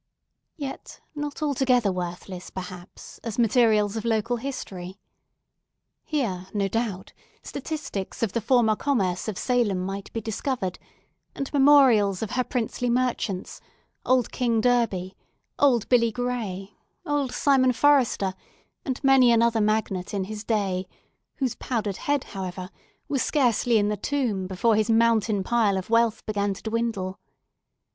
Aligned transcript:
Yet 0.57 0.99
not 1.13 1.43
altogether 1.43 1.91
worthless, 1.91 2.49
perhaps, 2.49 3.19
as 3.23 3.37
materials 3.37 3.95
of 3.95 4.03
local 4.03 4.37
history. 4.37 4.99
Here, 6.03 6.47
no 6.55 6.67
doubt, 6.67 7.13
statistics 7.43 8.23
of 8.23 8.33
the 8.33 8.41
former 8.41 8.75
commerce 8.75 9.27
of 9.27 9.37
Salem 9.37 9.85
might 9.85 10.11
be 10.11 10.19
discovered, 10.19 10.79
and 11.35 11.53
memorials 11.53 12.23
of 12.23 12.31
her 12.31 12.43
princely 12.43 12.89
merchants—old 12.89 14.31
King 14.31 14.59
Derby—old 14.59 15.87
Billy 15.87 16.11
Gray—old 16.11 17.31
Simon 17.31 17.71
Forrester—and 17.71 19.03
many 19.03 19.31
another 19.31 19.61
magnate 19.61 20.15
in 20.15 20.23
his 20.23 20.43
day, 20.43 20.87
whose 21.35 21.53
powdered 21.53 21.97
head, 21.97 22.23
however, 22.23 22.71
was 23.07 23.21
scarcely 23.21 23.77
in 23.77 23.89
the 23.89 23.97
tomb 23.97 24.47
before 24.47 24.75
his 24.75 24.89
mountain 24.89 25.43
pile 25.43 25.77
of 25.77 25.91
wealth 25.91 26.25
began 26.25 26.55
to 26.55 26.63
dwindle. 26.63 27.19